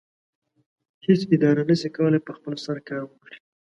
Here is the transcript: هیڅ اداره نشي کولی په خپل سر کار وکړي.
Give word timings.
هیڅ 1.05 1.21
اداره 1.35 1.63
نشي 1.69 1.89
کولی 1.95 2.19
په 2.25 2.31
خپل 2.37 2.53
سر 2.65 2.77
کار 2.87 3.01
وکړي. 3.05 3.37